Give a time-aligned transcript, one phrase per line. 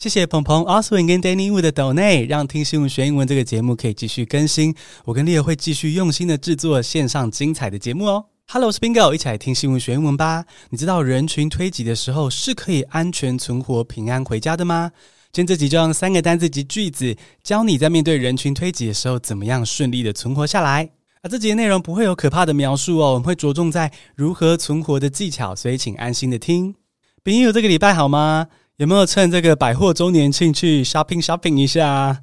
[0.00, 4.74] 谢谢鹏鹏、Oswin 跟 Danny Wu 的 donate，，让听新闻学英文这个节目可以继续更新。
[5.04, 8.24] 我跟 Leo 会继续用心的制作线上精彩的节目哦。
[8.48, 10.46] Hello，我是 Bingo，一起来听新闻学英文吧。
[10.70, 14.90] 你知道人群推挤的时候是可以安全存活、平安回家的吗？
[15.32, 20.88] 今天这集就用三个单字及句子教你在面对人群推挤的时候怎么样顺利的存活下来。
[21.20, 26.74] 啊，这集的内容不会有可怕的描述哦，我们会着重在如何存活的技巧，所以请安心的听。
[27.22, 28.46] Bingo，这个礼拜好吗？
[28.80, 32.18] 有没有趁这个百货周年庆去 shopping shopping 一下啊？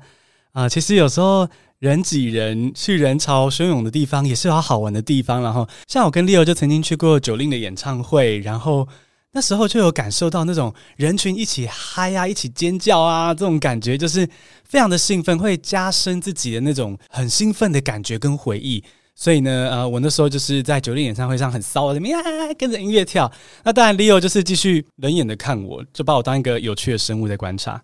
[0.54, 5.44] 啊，其实有时候人挤人，去人潮汹涌的地方也是有好，玩的地方。
[5.44, 8.88] 然后，像我跟 Leo 就曾经去过 Jolin 的演唱会，然后
[9.34, 14.28] 那时候就有感受到那种人群一起嗨啊，一起尖叫啊，这种感觉就是
[14.64, 18.84] 非常的兴奋，会加深自己的那种很兴奋的感觉跟回忆。
[19.20, 22.22] 所以呢，呃，我那时候就是在酒店演唱会上很骚的，啊，
[22.56, 23.30] 跟着音乐跳。
[23.64, 27.82] 那当然，Leo 就是继续冷眼的看我，就把我当一个有趣的生物在观察。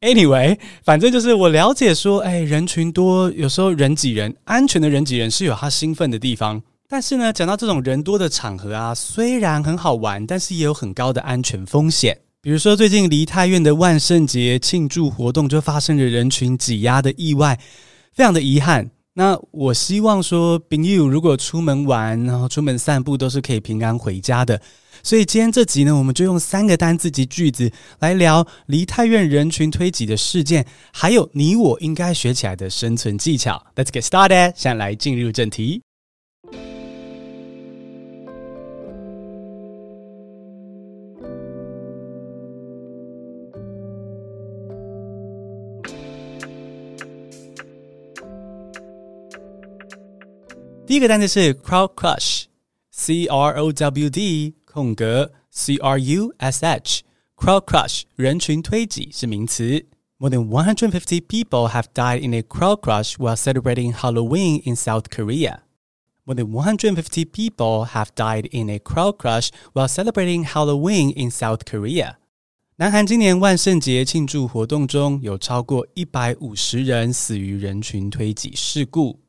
[0.00, 6.62] Anyway，反正就是我了解说，哎，人群多，有时候人挤人，安全的人挤人是有他兴奋的地方。
[6.88, 12.16] 但是呢，讲到这种人多的场合啊，虽然很好玩，但是也有很高的安全风险。
[12.40, 17.58] 比如说，最近梨泰院的万圣节庆祝活动就发生了人群挤压的意外，
[18.12, 18.92] 非常的遗憾。
[19.18, 24.60] 那我希望说，朋友如果出门玩，然后出门散步，都是可以平安回家的。
[25.02, 33.64] 所以今天这集呢，我们就用三个单字及句子来聊梨泰院人群推挤的事件，还有你我应该学起来的生存技巧。
[33.74, 35.85] Let's get started，现在来进入正题。
[50.85, 59.85] 第一个单词是 crowd crush，C R O W D 空格 C R U S H，crowd crush 人群推挤是名词。
[60.17, 65.61] More than 150 people have died in a crowd crush while celebrating Halloween in South Korea.
[66.25, 71.65] More than 150 people have died in a crowd crush while celebrating Halloween in South
[71.65, 72.17] Korea.
[72.75, 79.19] 南韩今年万圣节庆祝活动中有超过一百五十人死于人群推挤事故。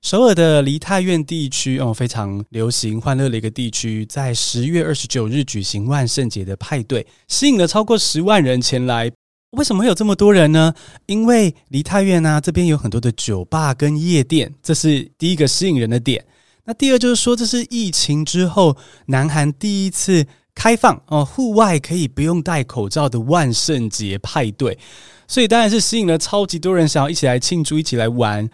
[0.00, 9.10] 首尔的梨泰院地区哦，非常流行欢乐的一个地区，在十月二十九日举行万圣节的派对，吸引了超过十万人前来。
[9.50, 10.72] 为什么会有这么多人呢？
[11.06, 16.24] 因为梨泰院啊，这边有很多的酒吧跟夜店，这是第一个吸引人的点。
[16.64, 18.76] 那第二就是说，这是疫情之后
[19.06, 24.78] 南韩第一次开放哦，户外可以不用戴口罩的万圣节派对，
[25.26, 28.48] 所以当然是吸引了超级多人想要一起来庆祝，一起来玩。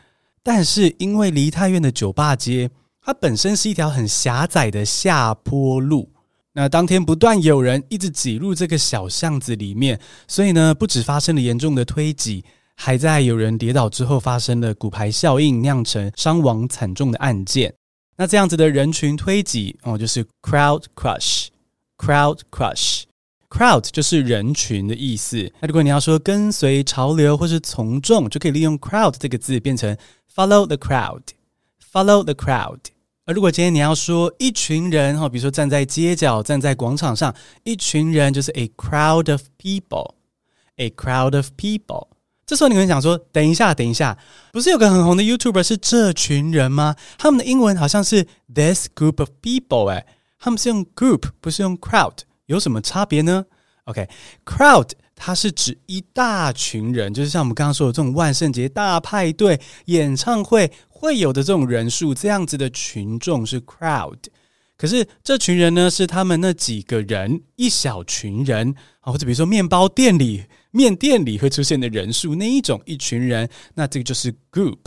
[0.45, 6.13] 但是因为梨泰院的酒吧街，它本身是一条很狭窄的下坡路，
[6.53, 12.45] 那当天不断有人一直挤入这个小巷子里面，所以呢，不止发生了严重的推挤，
[12.77, 17.75] 还在有人跌倒之后发生了骨牌效应，酿成伤亡惨重的案件。
[18.17, 23.05] 那这样子的人群推挤哦，就是 crowd crush，crowd crush
[23.55, 25.49] Crowd 就是人群的意思。
[25.61, 29.97] 那如果你要说跟随潮流或是从众，就可以利用 crowd 这个字变成
[30.35, 32.81] follow the crowd，follow the crowd。
[33.27, 37.33] 而如果今天你要说一群人，哈，比如说站在街角、站在广场上，
[37.63, 42.09] 一群人就是 a crowd of people，a crowd of people。
[42.45, 44.19] 这时候你会想说：等一下，等一下，
[44.51, 46.97] 不是有个很红的 YouTuber 是这群人吗？
[47.19, 50.05] 他们的英文好像是 this group of people，哎，
[50.41, 52.17] 他们是用 group，不是用 crowd。
[52.47, 53.45] 有什么差别呢
[53.85, 54.91] ？OK，crowd。
[55.17, 64.19] 它是指一大群人，就是像我们刚刚说的这种万圣节大派对、演唱会会有的这种人数，这样子的群众是 crowd。
[64.77, 74.81] 可是这群人呢，是他们那几个人，一小群人啊，或者比如说面包店里、面店里会出现的人数那一种一群人，那这个就是 group。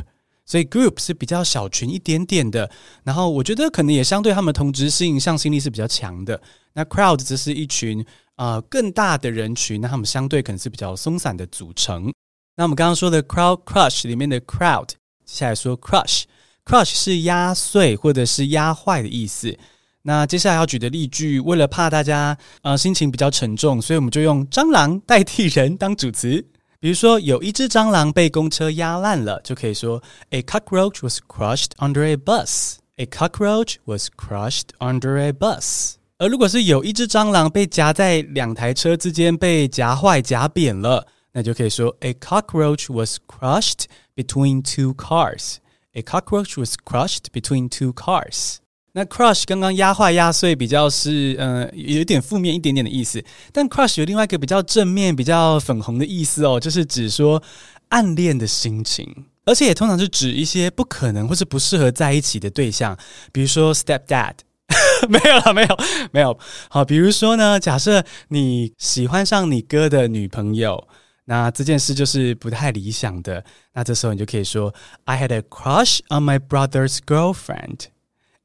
[0.48, 2.72] 所以 group 是比较小群一点点的，
[3.04, 6.42] 然后我觉得可能也相对他们同质性、向心力是比较强的。
[6.74, 8.04] 那 crowd 则是一群。
[8.38, 12.14] 啊、呃，更大的人群，那他们相对可能是比较松散的组成。
[12.56, 14.96] 那我们刚刚说的 crowd crush 里面的 crowd，接
[15.26, 19.58] 下来说 crush，crush 是压碎或者是压坏的意思。
[20.04, 26.46] 那接下来要举的例句，为了怕大家呃心情比较沉重，所以我们就用蟑螂代替人当主词。
[26.80, 32.76] 比如说，有一只蟑螂被公车压烂了，就可以说 A cockroach was crushed under a bus.
[32.98, 35.96] A cockroach was crushed under a bus.
[36.20, 43.86] 而如果是有一只蟑螂被夹在两台车之间被夹坏夹扁了，那就可以说 A cockroach was crushed
[44.16, 45.58] between two cars.
[45.94, 48.58] A cockroach was crushed between two cars.
[48.94, 57.42] 那 crush 刚刚压坏压碎比较是呃有一点负面一点点的意思，但 crush 有另外一个比较正面、比较粉红的意思哦，就是指说
[57.90, 62.98] 暗恋的心情，而且也通常是指一些不可能或是不适合在一起的对象，
[63.32, 64.34] 比如说 stepdad。
[65.08, 65.78] 没有了，没有，
[66.12, 66.38] 没有。
[66.70, 70.88] 好，比如说呢，假设你喜欢上你哥的女朋友，
[71.26, 73.46] 那这件事就是不太理想的。
[73.74, 74.74] 那这时候你就可以说
[75.06, 77.86] ，I had a crush on my brother's girlfriend.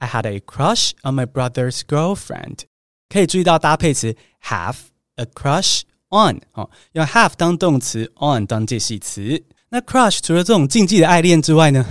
[0.02, 2.60] I had a crush on my brother's girlfriend.
[3.10, 4.76] 可以注意到搭配词 have
[5.16, 9.44] a crush on，哦，用 have 当动词，on 当介系词。
[9.70, 11.86] 那 crush 除了这种禁忌的爱恋之外呢？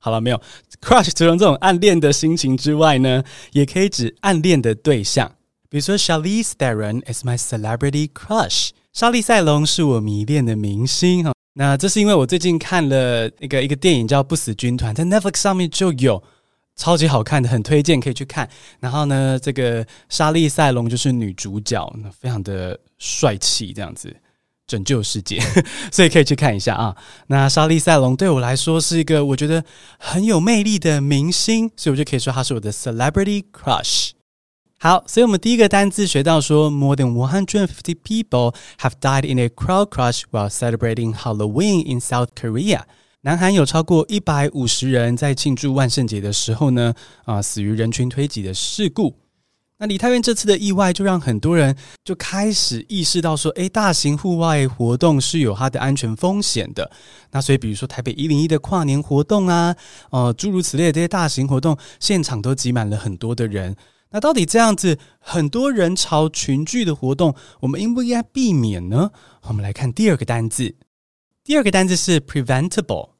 [0.00, 0.40] 好了，没有
[0.80, 3.22] crush 除了这种暗恋的心情之外呢，
[3.52, 5.30] 也可以指暗恋的对象。
[5.68, 8.70] 比如说，Charlize Theron is my celebrity crush。
[8.92, 11.32] 莎莉赛隆是我迷恋的明星哈。
[11.54, 16.22] 那这是因为我最近看了一个一个电影叫《不死军团》，在 Netflix 上面就有，
[16.77, 18.49] 超级好看的，很推荐可以去看。
[18.79, 24.15] 然后呢，这个莎莉赛隆就是女主角，非常的帅气，这样子。
[24.67, 25.39] 拯救世界，
[25.93, 26.93] 所以可以去看一下啊。
[27.27, 29.63] 那莎莉赛隆对我来说是一个我觉得
[29.97, 34.09] 很有魅力的明星，所以我就可以说她是我的 celebrity crush。
[34.77, 41.89] 好，所以我们第一个单字学到说，more than one hundred and fifty people have died in a crowd crush while celebrating Halloween
[41.89, 42.81] in South Korea。
[43.27, 46.93] 南韩有超过一百五十人在庆祝万圣节的时候呢，
[47.25, 49.17] 啊，死于人群推挤的事故。
[49.79, 51.75] 那梨泰院这次的意外，就让很多人
[52.05, 56.89] 就开始意识到说，诶，大型户外活动是有它的安全风险的。
[57.31, 59.75] 那所以，比如说台北一零一的跨年活动啊，
[60.11, 63.75] 呃，诸如此类的这些大型活动，现场都挤满了很多的人。
[64.11, 69.11] 那到底这样子很多人潮群聚的活动，我们应不应该避免呢？
[69.49, 70.77] 我们来看第二个单字，
[71.43, 73.16] 第二个单字是 preventable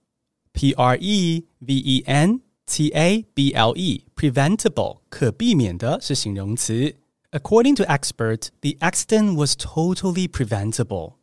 [0.57, 6.95] preventable，P R E V E N。T A B L E，preventable，可避免的是形容词。
[7.33, 11.15] According to experts, the accident was totally preventable.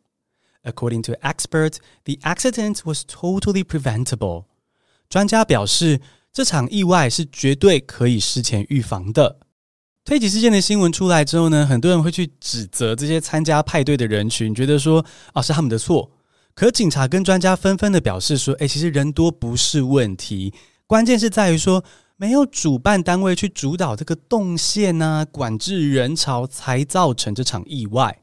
[0.62, 4.44] According to experts, the accident was totally preventable.
[5.08, 9.40] 专家表示，这场意外是绝对可以事前预防的。
[10.04, 16.12] 推挤事件的新闻出来之后呢，很多人会去指责这些参加派对的人群，觉得说啊是他们的错。
[16.55, 20.53] 可警察跟专家纷纷的表示说，诶，其实人多不是问题。
[20.87, 21.83] 关键是在于说，
[22.15, 28.19] 没有主办单位去主导这个动线啊，管制人潮，才造成这场意外。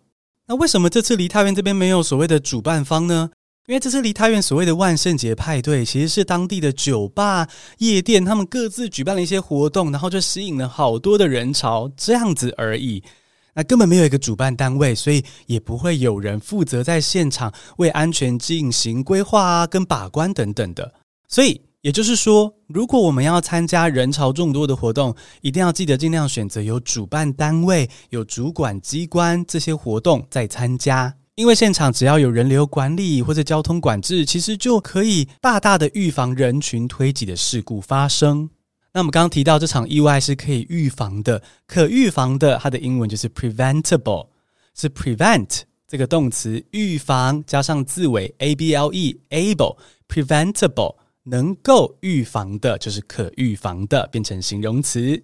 [0.46, 3.31] 那为什么这次梨泰院这边没有所谓的主办方呢？
[3.67, 7.46] 因为这次梨泰院所谓的万圣节派对，其实是当地的酒吧、
[7.78, 13.05] 夜店，他们各自举办了一些活动，然后就吸引了好多的人潮，这样子而已。
[13.54, 20.94] 那根本没有一个主办单位，所以也不会有人负责在现场为安全进行规划啊、跟把关等等的，
[21.28, 21.60] 所以。
[21.82, 38.49] 也就是说，如果我们要参加人潮众多的活动，一定要记得尽量选择有主办单位、有主管机关这些活动再参加，因为现场只要有人流管理或者交通管制，其实就可以大大的预防人群推挤的事故发生。
[38.93, 44.29] 那我们刚刚提到这场意外是可以预防的，可预防的，它的英文就是 preventable，
[44.75, 49.77] 是 prevent 这个动词预防加上字尾 a b l e able
[50.09, 50.97] preventable。
[51.25, 55.23] 能够预防的，就是可预防的，变成形容词。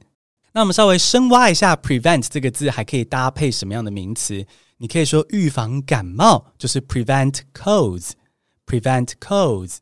[0.53, 4.47] 那我们稍微深挖一下，prevent 这个字还可以搭配什么样的名词？
[4.77, 9.79] 你可以说预防感冒，就是 prevent colds，prevent colds。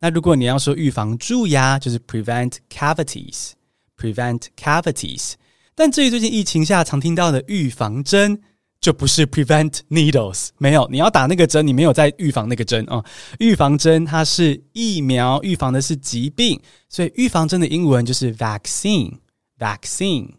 [0.00, 5.32] 那如果你要说预防蛀牙，就是 prevent cavities，prevent cavities。
[5.74, 8.42] 但至于最近疫情下常听到的预防针。
[8.78, 13.04] 就不是 prevent needles，没有，你要打那个针，你没有在预防那个针啊、哦。
[13.38, 20.34] 预防针它是疫苗，预防的是疾病，所以预防针的英文就是 vaccine，vaccine。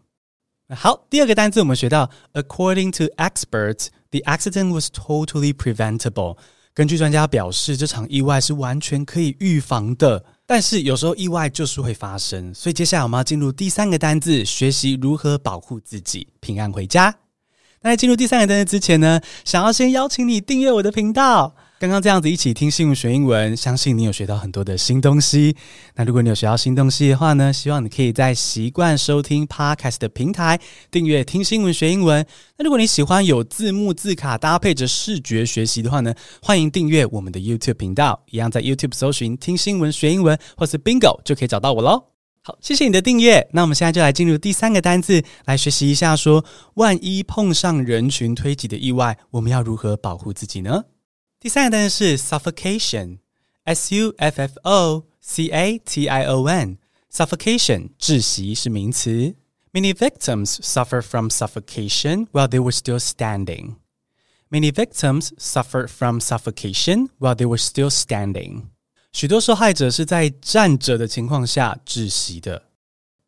[0.70, 6.38] 好，第二个单词我们学到，according to experts，the accident was totally preventable。
[6.75, 17.15] 根据专家表示，这场意外是完全可以预防的，但是有时候意外就是会发生，所以接下来我们要进入第三个单字，学习如何保护自己，平安回家。
[17.81, 21.55] 那在进入第三个单字之前呢，想要先邀请你订阅我的频道。
[21.79, 25.53] 刚刚这样子一起听新闻学英文，相信你有学到很多的新东西。
[25.95, 30.57] 那如果你有学到新东西的话呢，希望你可以在习惯收听 Podcast 的平台
[30.89, 32.25] 订阅听新闻学英文。
[32.57, 42.05] 那如果你喜欢有字幕字卡搭配着视觉学习的话呢，欢迎订阅我们的 YouTube 频道，一样在 YouTube 搜寻听新闻学英文或是 Bingo 就可以找到我喽。
[42.43, 43.45] 好，谢谢你的订阅。
[43.51, 50.83] 那我们现在就来进入第三个单字，来学习一下说，万一碰上人群推挤的意外，我们要如何保护自己呢？
[51.42, 56.78] 第三个单词是 suffocation，s u f f o c a t i o n。
[57.10, 59.34] Suffocation 窒息是名词。
[59.72, 63.76] Many victims suffer from suffocation while they were still standing.
[64.50, 68.64] Many victims suffered from suffocation while they were still standing.
[69.12, 72.64] 许多受害者是在站着的情况下窒息的。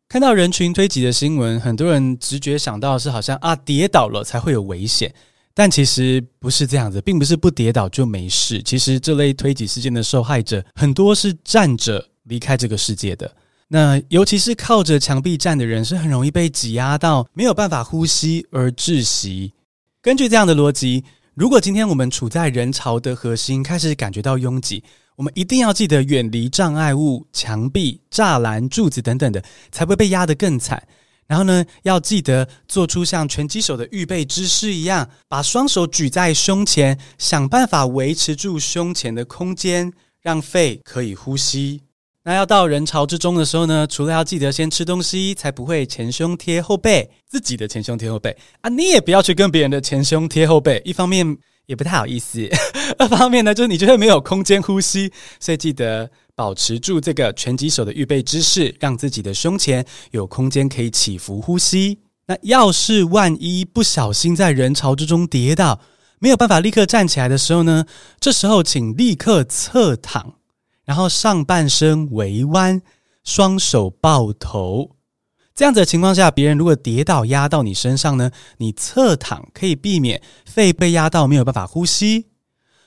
[0.08, 5.14] 看到人群推挤的新闻，很多人直觉想到的是好像啊跌倒了才会有危险，
[5.55, 8.61] 但其实不是这样子，并不是不跌倒就没事。
[8.61, 13.33] 其实这类推挤事件的受害者很多是站着离开这个世界的。
[13.69, 19.53] 那尤其是靠着墙壁站的人，是很容易被挤压到没有办法呼吸而窒息。
[20.01, 24.83] 根据这样的逻辑，如果今天我们处在人潮的核心，开始感觉到拥挤，
[25.15, 30.85] 我们一定要记得远离障碍物、墙壁、栅栏、柱子等等的，才会被压得更惨。
[31.27, 39.91] 然后呢，要记得做出像拳击手的预备姿势一样，把双手举在胸前，想办法维持住胸前的空间，
[40.21, 41.81] 让肺可以呼吸。
[42.23, 52.47] 那要到人潮之中的时候呢，除了要记得先吃东西，才不会前胸贴后背，自己的前胸贴后背啊，你也不要去跟别人的前胸贴后背，一方面也不太好意思，
[52.99, 61.99] 二方面呢，就是你就会没有空间呼吸，所以记得保持住这个拳击手的预备姿势，让自己的胸前有空间可以起伏呼吸。
[62.27, 65.79] 那要是万一不小心在人潮之中跌倒，
[66.19, 67.85] 没有办法立刻站起来的时候呢，
[68.19, 70.35] 这时候请立刻侧躺。
[70.85, 72.81] 然后上半身微弯，
[73.23, 74.94] 双手抱头，
[75.55, 82.25] 这样子的情况下，别人如果跌倒压到你身上呢，你侧躺可以避免肺被压到没有办法呼吸，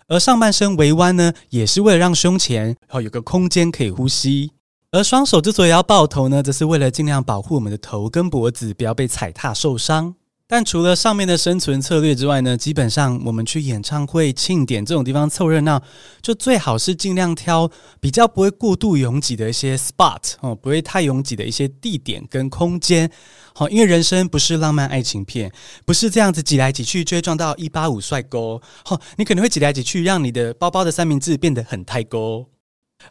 [0.06, 4.52] 而上半身微弯呢，也是为了让胸前哦有个空间可以呼吸，
[4.90, 10.14] 而双手之所以要抱头呢，则是为了尽量保护我们的头跟脖子不要被踩踏受伤。
[10.50, 15.82] 但除了上面的生存策略之外呢，基本上我们去演唱会、庆典这种地方凑热闹，
[16.22, 23.10] 就最好是尽量挑比较不会过度拥挤的一些 spot 哦，不会太拥挤的一些地点跟空间。
[23.54, 25.52] 好，因为人生不是浪漫爱情片，
[25.84, 28.58] 不是这样子挤来挤去就会撞到一八五帅哥。
[28.86, 32.46] 好，你可能会挤来挤去，让你的包包的三明治变得很太高。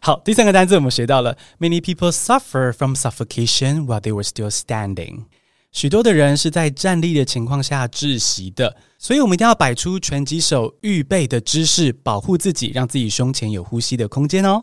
[0.02, 5.26] 好，第三个单词我们学到了，Many people suffer from suffocation while they were still standing。
[5.72, 14.62] 许多的人是在站立的情况下窒息的，所以我们一定要摆出拳击手预备的姿势，保护自己，让自己胸前有呼吸的空间哦。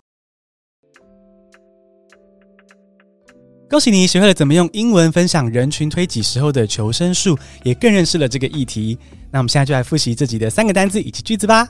[3.69, 8.97] 恭喜你学会了怎么用英文分享人群推挤时候的求生术，也更认识了这个议题。
[9.31, 11.67] 那我们现在就来复习自己的三个单字以及句子吧。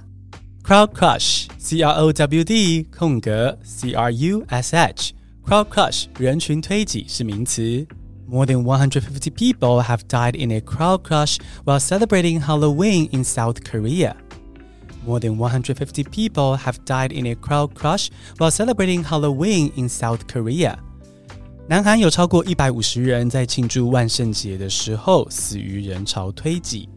[0.63, 7.85] Crowd crush，C R O W D 空格 C R U S H，Crowd crush 人群推挤是名词。
[8.26, 14.14] More than 150 people have died in a crowd crush while celebrating Halloween in South Korea.
[15.04, 20.26] More than 150 people have died in a crowd crush while celebrating Halloween in South
[20.28, 20.78] Korea.
[21.66, 26.88] 南韩有超过一百五十人在庆祝万圣节的时候死于人潮推挤。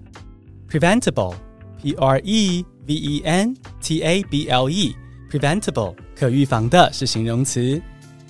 [0.70, 1.36] Preventable,
[1.82, 2.56] P-R-E-V-E-N-T-A-B-L-E,
[5.32, 7.82] preventable 可预防的是形容词。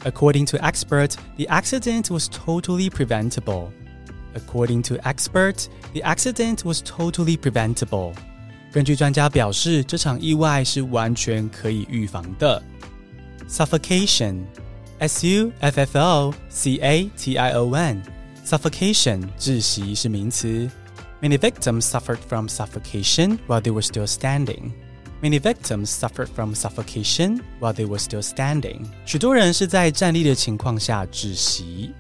[0.03, 3.71] According to experts, the accident was totally preventable.
[4.35, 8.13] According to experts, the accident was totally preventable.
[8.71, 12.61] 根据专家表示，这场意外是完全可以预防的。
[13.47, 14.45] Suffocation,
[14.97, 15.53] S-U-F-F-O-C-A-T-I-O-N,
[18.45, 20.69] suffocation 窒息是名词。
[21.21, 24.71] Many victims suffered from suffocation while they were still standing.
[25.20, 28.82] Many victims suffered from suffocation while they were still standing.
[29.04, 31.90] 许多人是在站立的情况下窒息。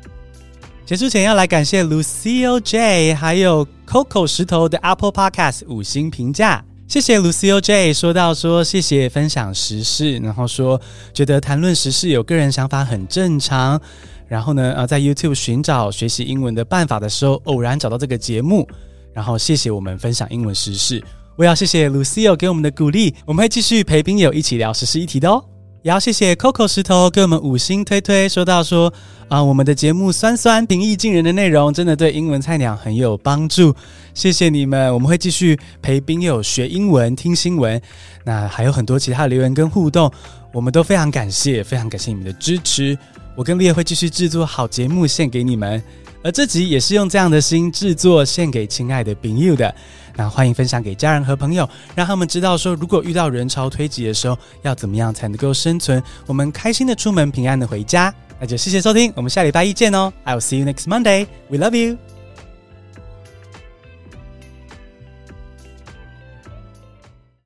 [0.86, 10.80] 结束前要来感谢 Lucille J 还有 Coco 石头的 Apple Podcast 五星评价，谢谢 Lucille J 说到说谢谢分享时事，然后说
[11.12, 13.80] 觉得谈论时事有个人想法很正常。
[14.28, 18.68] 然后呢，呃，在 YouTube 寻找学习英文的办法的时候，偶然找到这个节目，
[19.12, 21.02] 然后谢谢我们分享英文时事。
[21.38, 25.44] 我要谢谢 Lucio 给我们的鼓励，我们会继续陪病友一起聊时事议题的哦。
[25.82, 28.92] 也要谢谢 Coco 石头给我们五星推推，说到说
[29.28, 33.72] 啊，我们的节目酸酸平易近人的内容，真的对英文菜鸟很有帮助。
[34.14, 37.80] 谢谢你们，我们会继续陪病友学英文、听新闻。
[38.24, 40.10] 那还有很多其他留言跟互动，
[40.52, 42.98] 我们都非常感谢，非常感谢你们的支持。
[43.36, 45.80] 我跟 Leah 会继续制作好节目献给你们，
[46.24, 49.72] 而这集也是用这样的心制作献给亲爱的病友的。
[50.18, 56.02] 那欢迎分享给家人和朋友，让他们知道说，如果遇到人潮推挤的时候，要怎么样才能够生存？
[56.26, 58.12] 我们开心的出门，平安的回家。
[58.40, 60.12] 那就谢谢收听，我们下礼拜一见哦。
[60.24, 61.28] I will see you next Monday.
[61.48, 62.17] We love you.